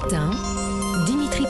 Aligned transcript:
Dimitri 0.00 0.57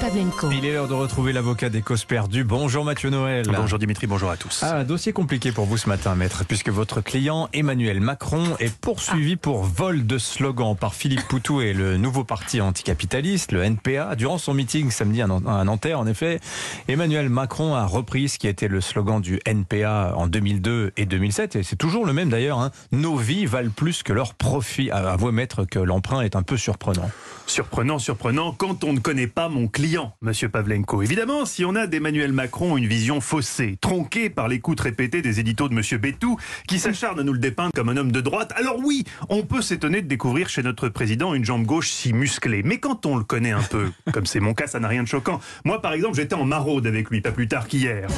Pavlenko. 0.00 0.50
Il 0.50 0.64
est 0.64 0.72
l'heure 0.72 0.86
de 0.86 0.94
retrouver 0.94 1.32
l'avocat 1.32 1.70
des 1.70 1.82
causes 1.82 2.04
perdues. 2.04 2.44
Bonjour 2.44 2.84
Mathieu 2.84 3.10
Noël. 3.10 3.46
Bonjour 3.54 3.78
Dimitri, 3.78 4.06
bonjour 4.06 4.30
à 4.30 4.36
tous. 4.36 4.60
Ah, 4.62 4.76
un 4.76 4.84
dossier 4.84 5.12
compliqué 5.12 5.50
pour 5.50 5.64
vous 5.64 5.76
ce 5.76 5.88
matin, 5.88 6.14
maître, 6.14 6.44
puisque 6.46 6.68
votre 6.68 7.00
client 7.00 7.48
Emmanuel 7.52 8.00
Macron 8.00 8.44
est 8.60 8.74
poursuivi 8.74 9.36
pour 9.36 9.64
vol 9.64 10.06
de 10.06 10.18
slogan 10.18 10.76
par 10.76 10.94
Philippe 10.94 11.26
Poutou 11.26 11.60
et 11.60 11.72
le 11.72 11.96
nouveau 11.96 12.22
parti 12.22 12.60
anticapitaliste, 12.60 13.50
le 13.50 13.64
NPA. 13.64 14.14
Durant 14.14 14.38
son 14.38 14.54
meeting 14.54 14.90
samedi 14.90 15.22
à 15.22 15.26
Nanterre, 15.26 15.98
en 15.98 16.06
effet, 16.06 16.38
Emmanuel 16.86 17.28
Macron 17.28 17.74
a 17.74 17.84
repris 17.84 18.28
ce 18.28 18.38
qui 18.38 18.46
était 18.46 18.68
le 18.68 18.80
slogan 18.80 19.20
du 19.20 19.40
NPA 19.46 20.14
en 20.16 20.26
2002 20.26 20.92
et 20.96 21.06
2007, 21.06 21.56
et 21.56 21.62
c'est 21.62 21.76
toujours 21.76 22.06
le 22.06 22.12
même 22.12 22.28
d'ailleurs. 22.28 22.60
Hein. 22.60 22.70
Nos 22.92 23.16
vies 23.16 23.46
valent 23.46 23.72
plus 23.74 24.02
que 24.02 24.12
leurs 24.12 24.34
profits. 24.34 24.90
Avouez, 24.90 25.32
maître, 25.32 25.64
que 25.64 25.78
l'emprunt 25.78 26.20
est 26.20 26.36
un 26.36 26.42
peu 26.42 26.56
surprenant. 26.56 27.10
Surprenant, 27.46 27.98
surprenant, 27.98 28.52
quand 28.52 28.84
on 28.84 28.92
ne 28.92 29.00
connaît 29.00 29.26
pas 29.26 29.48
mon 29.48 29.66
client, 29.66 29.87
monsieur 30.20 30.48
Pavlenko. 30.48 31.02
Évidemment, 31.02 31.46
si 31.46 31.64
on 31.64 31.74
a 31.74 31.86
d'Emmanuel 31.86 32.32
Macron 32.32 32.76
une 32.76 32.86
vision 32.86 33.20
faussée, 33.20 33.78
tronquée 33.80 34.28
par 34.28 34.48
l'écoute 34.48 34.80
répétée 34.80 35.22
des 35.22 35.40
éditos 35.40 35.68
de 35.68 35.74
monsieur 35.74 35.98
Bétou, 35.98 36.36
qui 36.66 36.78
s'acharne 36.78 37.20
à 37.20 37.22
nous 37.22 37.32
le 37.32 37.38
dépeindre 37.38 37.72
comme 37.74 37.88
un 37.88 37.96
homme 37.96 38.12
de 38.12 38.20
droite, 38.20 38.52
alors 38.56 38.78
oui, 38.78 39.04
on 39.28 39.42
peut 39.42 39.62
s'étonner 39.62 40.02
de 40.02 40.08
découvrir 40.08 40.48
chez 40.48 40.62
notre 40.62 40.88
président 40.88 41.34
une 41.34 41.44
jambe 41.44 41.64
gauche 41.64 41.90
si 41.90 42.12
musclée. 42.12 42.62
Mais 42.62 42.78
quand 42.78 43.06
on 43.06 43.16
le 43.16 43.24
connaît 43.24 43.52
un 43.52 43.62
peu, 43.62 43.90
comme 44.12 44.26
c'est 44.26 44.40
mon 44.40 44.54
cas, 44.54 44.66
ça 44.66 44.80
n'a 44.80 44.88
rien 44.88 45.02
de 45.02 45.08
choquant. 45.08 45.40
Moi, 45.64 45.80
par 45.80 45.92
exemple, 45.92 46.16
j'étais 46.16 46.34
en 46.34 46.44
maraude 46.44 46.86
avec 46.86 47.08
lui, 47.10 47.20
pas 47.20 47.32
plus 47.32 47.48
tard 47.48 47.66
qu'hier. 47.66 48.08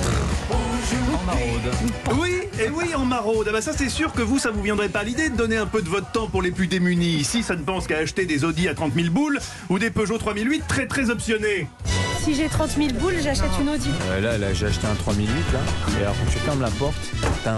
En 0.93 1.25
maraude. 1.25 2.21
Oui, 2.21 2.35
et 2.61 2.69
oui, 2.69 2.95
en 2.95 3.05
maraude. 3.05 3.47
Ah 3.49 3.53
bah 3.53 3.62
ça, 3.62 3.73
c'est 3.77 3.89
sûr 3.89 4.12
que 4.12 4.23
vous, 4.23 4.39
ça 4.39 4.51
vous 4.51 4.62
viendrait 4.62 4.89
pas 4.89 5.05
l'idée 5.05 5.30
de 5.30 5.37
donner 5.37 5.57
un 5.57 5.66
peu 5.66 5.83
de 5.83 5.89
votre 5.89 6.11
temps 6.11 6.27
pour 6.27 6.43
les 6.43 6.51
plus 6.51 6.66
démunis. 6.66 7.15
Ici, 7.16 7.43
ça 7.43 7.55
ne 7.55 7.63
pense 7.63 7.87
qu'à 7.87 7.99
acheter 7.99 8.27
des 8.27 8.45
Audi 8.45 8.69
à 8.69 8.75
30 8.75 8.95
000 8.95 9.11
boules 9.11 9.39
ou 9.69 9.79
des 9.79 9.91
Peugeot 9.91 10.19
3008 10.19 10.65
très 10.66 10.87
très 10.87 11.11
optionnés. 11.11 11.69
Si 12.23 12.35
j'ai 12.35 12.49
30 12.49 12.71
000 12.77 12.88
boules, 13.01 13.15
j'achète 13.23 13.51
une 13.60 13.71
Audi. 13.71 13.88
Euh, 14.10 14.21
là, 14.21 14.37
là 14.37 14.52
j'ai 14.52 14.66
acheté 14.66 14.87
un 14.87 14.95
3008 14.95 15.27
là. 15.52 15.60
Et 15.99 16.02
alors 16.02 16.15
quand 16.19 16.30
tu 16.30 16.38
fermes 16.38 16.60
la 16.60 16.71
porte, 16.71 16.95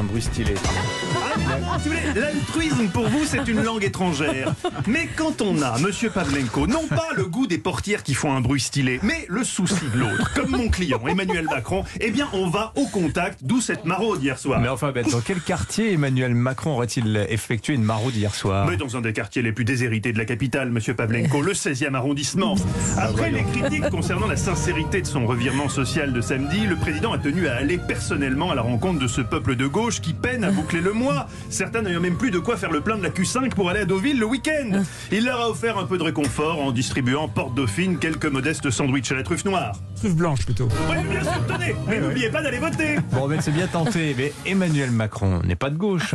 bruit 0.05 0.23
stylé. 0.23 0.55
Ah, 0.65 1.79
si 1.79 1.89
vous 1.89 1.95
voulez, 1.95 2.21
l'altruisme 2.21 2.89
pour 2.89 3.09
vous, 3.09 3.25
c'est 3.25 3.47
une 3.49 3.63
langue 3.63 3.85
étrangère. 3.85 4.55
Mais 4.87 5.09
quand 5.17 5.41
on 5.43 5.61
a, 5.63 5.79
monsieur 5.79 6.11
Pavlenko, 6.11 6.67
non 6.67 6.87
pas 6.87 7.09
le 7.17 7.25
goût 7.25 7.47
des 7.47 7.59
portières 7.59 8.03
qui 8.03 8.15
font 8.15 8.33
un 8.33 8.41
bruit 8.41 8.61
stylé, 8.61 9.01
mais 9.03 9.27
le 9.29 9.45
souci 9.45 9.85
de 9.95 9.99
l'autre, 9.99 10.33
comme 10.35 10.51
mon 10.51 10.69
client 10.69 11.01
Emmanuel 11.07 11.47
Macron, 11.47 11.85
eh 12.01 12.11
bien 12.11 12.29
on 12.33 12.49
va 12.49 12.73
au 12.77 12.87
contact, 12.87 13.41
d'où 13.43 13.61
cette 13.61 13.85
maraude 13.85 14.23
hier 14.23 14.39
soir. 14.39 14.61
Mais 14.61 14.69
enfin, 14.69 14.93
ben, 14.93 15.05
dans 15.11 15.21
quel 15.21 15.41
quartier 15.41 15.93
Emmanuel 15.93 16.35
Macron 16.35 16.73
aurait-il 16.73 17.27
effectué 17.29 17.75
une 17.75 17.85
maraude 17.85 18.15
hier 18.15 18.35
soir? 18.35 18.67
Mais 18.69 18.77
dans 18.77 18.97
un 18.97 19.01
des 19.01 19.13
quartiers 19.13 19.43
les 19.43 19.53
plus 19.53 19.65
déshérités 19.65 20.13
de 20.13 20.19
la 20.19 20.25
capitale, 20.25 20.71
monsieur 20.71 20.95
Pavlenko, 20.95 21.43
le 21.43 21.53
16e 21.53 21.95
arrondissement. 21.95 22.55
Après 22.99 23.31
les 23.31 23.45
critiques 23.45 23.89
concernant 23.91 24.27
la 24.27 24.37
sincérité 24.37 25.03
de 25.03 25.07
son 25.07 25.27
revirement 25.27 25.69
social 25.69 26.13
de 26.13 26.21
samedi, 26.21 26.67
le 26.67 26.77
président 26.77 27.13
a 27.13 27.19
tenu 27.19 27.49
à 27.49 27.57
aller 27.57 27.79
personnellement 27.79 28.51
à 28.51 28.55
la 28.55 28.63
rencontre 28.63 28.99
de 28.99 29.09
ce 29.09 29.21
peuple 29.21 29.57
de 29.57 29.67
gauche 29.73 30.01
qui 30.01 30.13
peine 30.13 30.45
à 30.45 30.53
boucler 30.53 30.81
le 30.81 30.93
mois. 30.93 31.27
Certains 31.49 31.83
n'ayant 31.83 32.01
même 32.01 32.17
plus 32.17 32.31
de 32.31 32.39
quoi 32.39 32.57
faire 32.57 32.71
le 32.71 32.81
plein 32.81 32.97
de 32.97 33.03
la 33.03 33.11
Q5 33.11 33.49
pour 33.51 33.71
aller 33.71 33.81
à 33.81 33.85
Deauville 33.85 34.19
le 34.19 34.27
week-end. 34.27 34.83
Il 35.11 35.25
leur 35.25 35.41
a 35.41 35.51
offert 35.51 35.79
un 35.79 35.87
peu 35.87 35.99
de 35.99 36.05
réconfort 36.05 36.61
en 36.63 36.71
distribuant 36.71 37.27
porte 37.27 37.55
dauphine 37.55 37.99
quelques 37.99 38.27
modestes 38.27 38.71
sandwichs 38.71 39.11
à 39.11 39.17
la 39.17 39.23
truffe 39.25 39.45
noire. 39.45 39.75
Truffe 39.97 40.15
blanche 40.15 40.45
plutôt. 40.45 40.69
Oui, 40.91 40.97
bien 41.11 41.23
sûr, 41.25 41.47
tenez, 41.49 41.75
mais 41.89 42.01
n'oubliez 42.01 42.31
pas 42.31 42.43
d'aller 42.43 42.59
voter. 42.59 42.99
Bon, 43.13 43.27
ben 43.27 43.41
c'est 43.41 43.51
bien 43.51 43.67
tenté, 43.67 44.15
mais 44.17 44.33
Emmanuel 44.47 44.91
Macron 44.91 45.41
n'est 45.43 45.57
pas 45.57 45.71
de 45.71 45.77
gauche. 45.77 46.15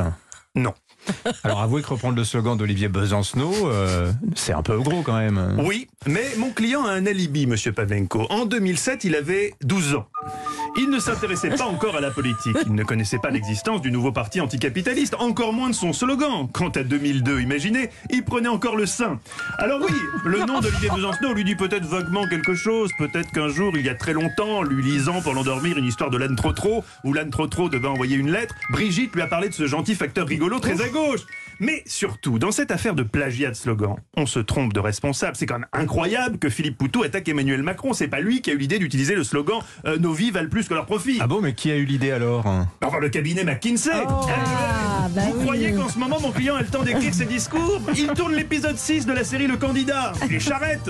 Non. 0.56 0.74
Alors 1.44 1.62
avouez 1.62 1.82
que 1.82 1.88
reprendre 1.88 2.16
le 2.16 2.24
slogan 2.24 2.58
d'Olivier 2.58 2.88
Besancenot, 2.88 3.70
euh, 3.70 4.12
c'est 4.36 4.54
un 4.54 4.62
peu 4.64 4.78
gros 4.80 5.02
quand 5.04 5.18
même. 5.18 5.58
Oui, 5.64 5.88
mais 6.06 6.26
mon 6.38 6.50
client 6.52 6.86
a 6.86 6.92
un 6.92 7.06
alibi, 7.06 7.48
monsieur 7.48 7.72
Pavlenko. 7.72 8.28
En 8.30 8.46
2007, 8.46 9.04
il 9.04 9.16
avait 9.16 9.54
12 9.64 9.96
ans. 9.96 10.08
Il 10.80 10.90
ne 10.90 11.00
s'intéressait 11.00 11.50
pas 11.50 11.66
encore 11.66 11.96
à 11.96 12.02
la 12.02 12.12
politique. 12.12 12.56
Il 12.66 12.76
ne 12.76 12.84
connaissait 12.84 13.18
pas 13.18 13.32
l'existence 13.32 13.82
du 13.82 13.92
nouveau 13.92 14.12
parti 14.12 14.40
anticapitaliste, 14.42 15.16
encore 15.20 15.52
moins 15.52 15.70
de 15.70 15.76
son 15.76 15.92
slogan. 15.92 16.48
Quant 16.54 16.70
à 16.70 16.84
2002, 16.84 17.42
imaginez, 17.42 17.90
il 18.12 18.24
prenait 18.24 18.48
encore 18.48 18.76
le 18.76 18.86
sein. 18.86 19.20
Alors 19.58 19.82
oui, 19.82 19.96
le 20.26 20.40
nom 20.46 20.60
d'Olivier 20.60 20.90
Besancenot 20.90 21.34
lui 21.34 21.44
dit 21.44 21.56
peut-être 21.56 21.86
vaguement 21.86 22.28
quelque 22.28 22.54
chose. 22.54 22.92
Peut-être 22.98 23.32
qu'un 23.32 23.50
jour, 23.50 23.74
il 23.76 23.86
y 23.86 23.90
a 23.90 23.96
très 23.96 24.14
longtemps, 24.14 24.62
lui 24.62 24.84
lisant 24.84 25.22
pour 25.22 25.34
l'endormir 25.34 25.78
une 25.78 25.86
histoire 25.86 26.10
de 26.10 26.18
l'âne 26.18 26.36
trop 26.36 26.84
où 27.04 27.14
l'âne 27.14 27.30
trop 27.30 27.70
devait 27.70 27.88
envoyer 27.88 28.16
une 28.16 28.32
lettre, 28.32 28.56
Brigitte 28.70 29.14
lui 29.16 29.22
a 29.22 29.28
parlé 29.28 29.50
de 29.50 29.54
ce 29.54 29.68
gentil 29.68 29.96
facteur 29.96 30.28
rigolo 30.28 30.60
très 30.60 30.82
à 30.82 30.90
gauche. 30.90 31.22
Mais 31.60 31.84
surtout, 31.86 32.40
dans 32.40 32.52
cette 32.52 32.72
affaire 32.72 32.94
de 32.96 33.04
plagiat 33.04 33.50
de 33.50 33.56
slogan, 33.56 33.96
on 34.16 34.26
se 34.26 34.40
trompe 34.40 34.74
de 34.74 34.80
responsable. 34.80 35.36
C'est 35.36 35.46
quand 35.46 35.60
même 35.60 35.68
incroyable 35.74 36.38
que 36.38 36.50
Philippe 36.50 36.78
Poutou 36.78 37.04
attaque 37.04 37.28
Emmanuel 37.28 37.64
Macron. 37.64 37.94
C'est 37.94 38.08
pas 38.08 38.20
lui 38.20 38.42
qui 38.42 38.52
a 38.52 38.54
eu 38.54 38.58
l'idée 38.58 38.80
d'utiliser 38.80 39.16
le 39.16 39.24
slogan 39.24 39.60
euh, 39.86 39.98
Nos 39.98 40.14
vies 40.14 40.32
valent 40.32 40.50
plus 40.50 40.68
que 40.68 40.74
leurs 40.74 40.86
profits. 40.86 41.18
Ah 41.20 41.28
bon, 41.28 41.42
mais 41.42 41.54
qui 41.54 41.72
a 41.72 41.76
eu 41.76 41.86
l'idée 41.86 42.12
alors? 42.12 42.46
Enfin, 42.84 43.00
le 43.00 43.10
cabinet 43.10 43.44
McKinsey. 43.44 43.92
Ah, 43.94 45.08
bah 45.10 45.22
Vous 45.28 45.38
oui. 45.40 45.44
croyez 45.46 45.72
qu'en 45.74 45.90
ce 45.90 45.98
moment, 45.98 46.20
mon 46.20 46.32
client 46.32 46.56
a 46.56 46.62
le 46.62 46.68
temps 46.68 46.84
d'écrire 46.84 47.14
ses 47.14 47.26
discours? 47.26 47.82
Il 47.98 48.08
tourne 48.08 48.34
l'épisode 48.36 48.78
6 48.78 49.06
de 49.06 49.14
la 49.14 49.24
série 49.24 49.48
Le 49.48 49.58
Candidat. 49.58 50.14
Les 50.30 50.40
charrettes. 50.40 50.90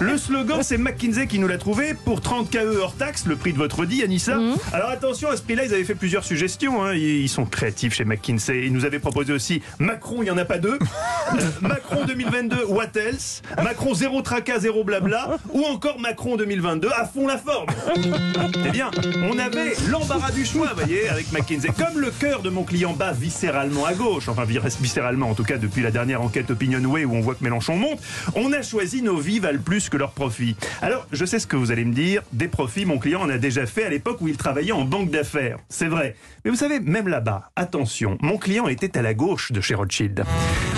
Le 0.00 0.16
slogan, 0.18 0.62
c'est 0.62 0.78
McKinsey 0.78 1.26
qui 1.26 1.38
nous 1.38 1.48
l'a 1.48 1.58
trouvé 1.58 1.94
pour 1.94 2.20
30 2.20 2.50
KE 2.50 2.78
hors 2.80 2.94
taxe, 2.96 3.26
le 3.26 3.36
prix 3.36 3.52
de 3.52 3.58
votre 3.58 3.84
dit, 3.84 4.02
Anissa. 4.02 4.38
Alors 4.72 4.90
attention, 4.90 5.28
à 5.30 5.36
ce 5.36 5.42
prix-là, 5.42 5.64
ils 5.66 5.74
avaient 5.74 5.84
fait 5.84 5.94
plusieurs 5.94 6.24
suggestions. 6.24 6.82
hein. 6.84 6.94
Ils 6.94 7.18
ils 7.22 7.28
sont 7.28 7.44
créatifs 7.46 7.94
chez 7.94 8.04
McKinsey. 8.04 8.64
Ils 8.66 8.72
nous 8.72 8.84
avaient 8.84 8.98
proposé 8.98 9.32
aussi 9.32 9.60
Macron, 9.78 10.07
il 10.18 10.22
n'y 10.24 10.30
en 10.30 10.38
a 10.38 10.44
pas 10.44 10.58
deux. 10.58 10.78
Euh, 11.34 11.36
Macron 11.60 12.04
2022, 12.06 12.64
what 12.68 12.86
else? 12.96 13.42
Macron 13.62 13.94
zéro 13.94 14.22
tracas, 14.22 14.60
zéro 14.60 14.84
blabla. 14.84 15.36
Ou 15.52 15.64
encore 15.64 15.98
Macron 16.00 16.36
2022, 16.36 16.88
à 16.96 17.04
fond 17.06 17.26
la 17.26 17.38
forme. 17.38 17.66
Eh 18.66 18.70
bien, 18.70 18.90
on 19.30 19.38
avait 19.38 19.74
l'embarras 19.90 20.30
du 20.32 20.44
choix, 20.44 20.68
vous 20.74 20.80
voyez, 20.84 21.08
avec 21.08 21.30
McKinsey. 21.32 21.68
Comme 21.76 22.00
le 22.00 22.10
cœur 22.10 22.42
de 22.42 22.50
mon 22.50 22.64
client 22.64 22.92
bat 22.92 23.12
viscéralement 23.12 23.84
à 23.84 23.94
gauche, 23.94 24.28
enfin 24.28 24.44
vis- 24.44 24.58
viscéralement 24.80 25.30
en 25.30 25.34
tout 25.34 25.44
cas 25.44 25.56
depuis 25.58 25.82
la 25.82 25.90
dernière 25.90 26.22
enquête 26.22 26.50
Opinionway 26.50 27.04
où 27.04 27.14
on 27.14 27.20
voit 27.20 27.34
que 27.34 27.44
Mélenchon 27.44 27.76
monte, 27.76 28.00
on 28.34 28.52
a 28.52 28.62
choisi 28.62 29.02
nos 29.02 29.18
vies 29.18 29.38
valent 29.38 29.60
plus 29.62 29.88
que 29.88 29.96
leurs 29.96 30.12
profits. 30.12 30.56
Alors, 30.82 31.06
je 31.12 31.24
sais 31.24 31.38
ce 31.38 31.46
que 31.46 31.56
vous 31.56 31.70
allez 31.72 31.84
me 31.84 31.92
dire, 31.92 32.22
des 32.32 32.48
profits, 32.48 32.84
mon 32.84 32.98
client 32.98 33.20
en 33.20 33.28
a 33.28 33.38
déjà 33.38 33.66
fait 33.66 33.84
à 33.84 33.90
l'époque 33.90 34.18
où 34.20 34.28
il 34.28 34.36
travaillait 34.36 34.72
en 34.72 34.84
banque 34.84 35.10
d'affaires. 35.10 35.58
C'est 35.68 35.88
vrai. 35.88 36.16
Mais 36.44 36.50
vous 36.50 36.56
savez, 36.56 36.80
même 36.80 37.08
là-bas, 37.08 37.50
attention, 37.56 38.16
mon 38.20 38.38
client 38.38 38.68
était 38.68 38.96
à 38.96 39.02
la 39.02 39.14
gauche 39.14 39.52
de 39.52 39.60
chez 39.60 39.74
Rothschild. 39.74 39.97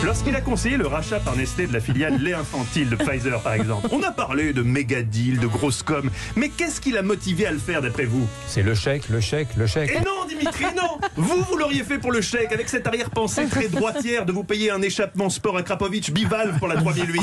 Lorsqu'il 0.04 0.34
a 0.34 0.40
conseillé 0.40 0.76
le 0.78 0.86
rachat 0.86 1.20
par 1.20 1.36
Nestlé 1.36 1.66
de 1.66 1.72
la 1.74 1.80
filiale 1.80 2.16
lait 2.22 2.32
infantile 2.32 2.88
de 2.88 2.96
Pfizer, 2.96 3.40
par 3.42 3.52
exemple, 3.52 3.88
on 3.92 4.02
a 4.02 4.10
parlé 4.10 4.52
de 4.54 4.62
méga 4.62 5.02
deal, 5.02 5.38
de 5.38 5.46
grosses 5.46 5.82
com. 5.82 6.08
Mais 6.36 6.48
qu'est-ce 6.48 6.80
qui 6.80 6.90
l'a 6.92 7.02
motivé 7.02 7.46
à 7.46 7.52
le 7.52 7.58
faire 7.58 7.82
d'après 7.82 8.06
vous? 8.06 8.26
C'est 8.46 8.62
le 8.62 8.74
chèque, 8.74 9.08
le 9.10 9.20
chèque, 9.20 9.48
le 9.56 9.66
chèque. 9.66 9.90
et 9.90 10.00
non, 10.00 10.26
Dimitri, 10.26 10.64
non 10.76 10.98
Vous, 11.16 11.42
vous 11.42 11.56
l'auriez 11.56 11.82
fait 11.84 11.98
pour 11.98 12.12
le 12.12 12.22
chèque, 12.22 12.52
avec 12.52 12.68
cette 12.70 12.86
arrière-pensée 12.86 13.46
très 13.46 13.68
droitière 13.68 14.24
de 14.24 14.32
vous 14.32 14.44
payer 14.44 14.70
un 14.70 14.80
échappement 14.80 15.28
sport 15.28 15.56
à 15.58 15.62
Krapovic 15.62 16.12
bivalve 16.12 16.58
pour 16.58 16.68
la 16.68 16.76
3008. 16.76 17.20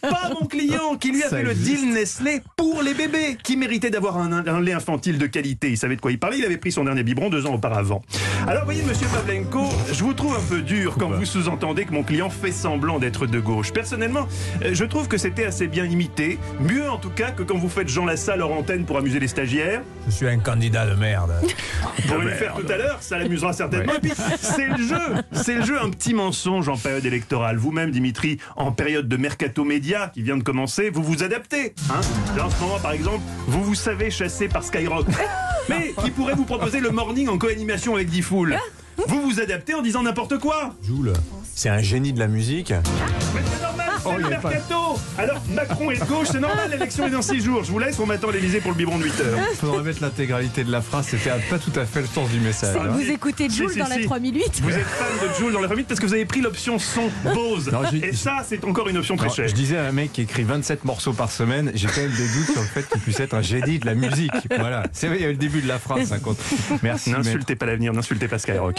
Pas 0.00 0.30
mon 0.40 0.46
client 0.46 0.96
qui 0.98 1.12
lui 1.12 1.22
a 1.22 1.28
Ça 1.28 1.36
fait 1.36 1.44
le 1.44 1.54
deal 1.54 1.92
Nestlé 1.92 2.40
pour 2.56 2.82
les 2.82 2.94
bébés, 2.94 3.36
qui 3.42 3.56
méritait 3.56 3.90
d'avoir 3.90 4.18
un, 4.18 4.44
un 4.46 4.60
lait 4.60 4.72
infantile 4.72 5.18
de 5.18 5.26
qualité. 5.26 5.70
Il 5.70 5.78
savait 5.78 5.96
de 5.96 6.00
quoi 6.00 6.10
il 6.10 6.18
parlait, 6.18 6.38
il 6.38 6.44
avait 6.44 6.56
pris 6.58 6.72
son 6.72 6.84
dernier 6.84 7.04
biberon 7.04 7.30
deux 7.30 7.46
ans 7.46 7.54
auparavant. 7.54 8.02
Alors, 8.48 8.64
voyez, 8.64 8.82
monsieur 8.82 9.06
Pavlenko, 9.06 9.68
je 9.92 10.02
vous 10.02 10.14
trouve 10.14 10.36
un 10.36 10.42
peu 10.48 10.62
dur 10.62 10.96
quand 10.98 11.08
vous 11.08 11.24
sous-entendez 11.24 11.84
que 11.84 11.92
mon 11.92 12.02
client 12.02 12.28
fait 12.28 12.50
semblant 12.50 12.98
d'être 12.98 13.26
de 13.26 13.38
gauche. 13.38 13.72
Personnellement, 13.72 14.26
euh, 14.64 14.70
je 14.72 14.84
trouve 14.84 15.06
que 15.06 15.16
c'était 15.16 15.44
assez 15.44 15.68
bien 15.68 15.84
imité, 15.84 16.40
mieux 16.58 16.90
en 16.90 16.96
tout 16.96 17.10
cas 17.10 17.30
que 17.30 17.44
quand 17.44 17.56
vous 17.56 17.68
faites 17.68 17.88
Jean 17.88 18.04
Lassalle 18.04 18.42
hors 18.42 18.52
antenne 18.52 18.84
pour 18.84 18.98
amuser 18.98 19.20
les 19.20 19.28
stagiaires. 19.28 19.82
Je 20.06 20.12
suis 20.12 20.26
un 20.26 20.38
candidat 20.38 20.86
de 20.86 20.94
merde. 20.94 21.32
Pour 22.08 22.18
le 22.18 22.30
faire 22.30 22.54
tout 22.54 22.70
à 22.70 22.76
l'heure, 22.76 22.98
ça 23.00 23.18
l'amusera 23.18 23.52
certainement. 23.52 23.94
Et 23.94 24.00
puis, 24.00 24.12
c'est 24.40 24.66
le 24.66 24.76
jeu. 24.76 25.22
C'est 25.32 25.54
le 25.54 25.62
jeu, 25.62 25.80
un 25.80 25.90
petit 25.90 26.14
mensonge 26.14 26.68
en 26.68 26.76
période 26.76 27.04
électorale. 27.04 27.56
Vous-même, 27.56 27.90
Dimitri, 27.92 28.38
en 28.56 28.72
période 28.72 29.08
de 29.08 29.16
mercato 29.16 29.64
média 29.64 30.10
qui 30.12 30.22
vient 30.22 30.36
de 30.36 30.42
commencer, 30.42 30.90
vous 30.90 31.02
vous 31.02 31.22
adaptez. 31.22 31.74
Hein 31.90 32.00
Là, 32.36 32.46
en 32.46 32.50
ce 32.50 32.60
moment, 32.60 32.78
par 32.80 32.92
exemple, 32.92 33.20
vous 33.46 33.62
vous 33.62 33.74
savez 33.76 34.10
chasser 34.10 34.48
par 34.48 34.64
Skyrock. 34.64 35.06
Mais 35.68 35.94
qui 36.02 36.10
pourrait 36.10 36.34
vous 36.34 36.44
proposer 36.44 36.80
le 36.80 36.90
morning 36.90 37.28
en 37.28 37.38
co-animation 37.38 37.94
avec 37.94 38.08
Diffoul 38.08 38.31
Vous 39.08 39.20
vous 39.20 39.40
adaptez 39.40 39.74
en 39.74 39.82
disant 39.82 40.02
n'importe 40.02 40.38
quoi. 40.38 40.74
Joule, 40.82 41.12
c'est 41.54 41.68
un 41.68 41.80
génie 41.80 42.14
de 42.14 42.18
la 42.18 42.28
musique. 42.28 42.72
Mais 43.34 43.42
c'est 44.02 44.08
c'est 44.08 44.14
Oh, 44.14 44.18
le 44.18 44.28
mercato. 44.28 44.98
Alors, 45.18 45.42
Macron 45.50 45.90
est 45.90 46.00
de 46.00 46.04
gauche, 46.04 46.28
c'est 46.32 46.40
normal, 46.40 46.70
l'élection 46.70 47.06
est 47.06 47.10
dans 47.10 47.22
6 47.22 47.40
jours. 47.40 47.64
Je 47.64 47.70
vous 47.70 47.78
laisse, 47.78 47.98
on 47.98 48.06
m'attend 48.06 48.28
à 48.28 48.32
l'Elysée 48.32 48.60
pour 48.60 48.70
le 48.72 48.76
biberon 48.76 48.98
de 48.98 49.04
8 49.04 49.20
heures. 49.20 49.38
Il 49.52 49.56
faudrait 49.56 49.82
mettre 49.82 50.02
l'intégralité 50.02 50.64
de 50.64 50.72
la 50.72 50.80
phrase, 50.80 51.06
c'était 51.08 51.30
pas 51.50 51.58
tout 51.58 51.72
à 51.78 51.84
fait 51.84 52.00
le 52.00 52.06
sens 52.06 52.28
du 52.30 52.40
message. 52.40 52.76
Hein. 52.76 52.88
vous 52.90 53.10
écoutez 53.10 53.48
Jules 53.48 53.70
si, 53.70 53.78
dans 53.78 53.88
la 53.88 53.96
si. 53.96 54.04
3008 54.04 54.60
Vous 54.62 54.70
êtes 54.70 54.86
fan 54.86 55.28
de 55.28 55.34
Jules 55.34 55.52
dans 55.52 55.60
la 55.60 55.68
famille 55.68 55.84
parce 55.84 56.00
que 56.00 56.06
vous 56.06 56.14
avez 56.14 56.24
pris 56.24 56.40
l'option 56.40 56.78
son 56.78 57.10
Bose. 57.34 57.70
Non, 57.72 57.82
Et 57.92 58.12
ça, 58.12 58.44
c'est 58.46 58.64
encore 58.64 58.88
une 58.88 58.96
option 58.98 59.16
très 59.16 59.28
chère. 59.28 59.48
je 59.48 59.54
disais 59.54 59.76
à 59.76 59.86
un 59.86 59.92
mec 59.92 60.12
qui 60.12 60.22
écrit 60.22 60.42
27 60.42 60.84
morceaux 60.84 61.12
par 61.12 61.30
semaine, 61.30 61.70
j'ai 61.74 61.86
quand 61.86 62.00
même 62.00 62.10
des 62.10 62.28
doutes 62.28 62.52
sur 62.52 62.62
le 62.62 62.68
fait 62.68 62.88
qu'il 62.88 63.00
puisse 63.00 63.20
être 63.20 63.34
un 63.34 63.42
génie 63.42 63.78
de 63.78 63.86
la 63.86 63.94
musique. 63.94 64.32
Voilà. 64.58 64.84
C'est 64.92 65.08
vrai, 65.08 65.16
il 65.18 65.22
y 65.22 65.24
a 65.24 65.28
eu 65.28 65.32
le 65.32 65.38
début 65.38 65.60
de 65.62 65.68
la 65.68 65.78
phrase, 65.78 66.08
ça 66.08 66.18
compte. 66.18 66.38
Merci. 66.82 67.10
N'insultez 67.10 67.56
pas 67.56 67.66
l'avenir, 67.66 67.92
n'insultez 67.92 68.28
pas 68.28 68.38
Skyrock. 68.38 68.76